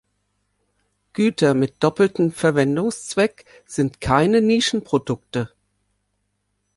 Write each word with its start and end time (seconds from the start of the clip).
Güter 1.13 1.53
mit 1.53 1.75
doppeltem 1.83 2.31
Verwendungszweck 2.31 3.45
sind 3.67 4.01
keine 4.01 4.41
Nischenprodukte. 4.41 5.51